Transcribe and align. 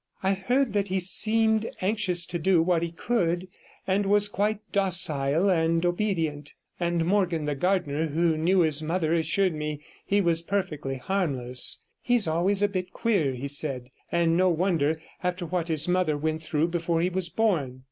I 0.23 0.33
heard 0.33 0.73
that 0.73 0.87
he 0.87 0.99
seemed 0.99 1.69
anxious 1.79 2.25
to 2.25 2.39
do 2.39 2.63
what 2.63 2.81
he 2.81 2.89
could, 2.89 3.47
and 3.85 4.07
was 4.07 4.27
quite 4.29 4.57
docile 4.71 5.47
and 5.47 5.85
obedient, 5.85 6.55
and 6.79 7.05
Morgan 7.05 7.45
the 7.45 7.53
gardener, 7.53 8.07
who 8.07 8.35
knew 8.35 8.61
his 8.61 8.81
mother, 8.81 9.13
assured 9.13 9.53
me 9.53 9.83
he 10.03 10.19
was 10.19 10.41
perfectly 10.41 10.95
harmless. 10.95 11.81
'He's 12.01 12.27
always 12.27 12.61
been 12.61 12.69
a 12.69 12.73
bit 12.73 12.93
queer,' 12.93 13.33
he 13.35 13.47
said, 13.47 13.91
'and 14.11 14.35
no 14.35 14.49
wonder, 14.49 14.99
after 15.21 15.45
what 15.45 15.67
his 15.67 15.87
mother 15.87 16.17
went 16.17 16.41
through 16.41 16.69
before 16.69 16.99
he 17.01 17.09
was 17.09 17.29
born. 17.29 17.79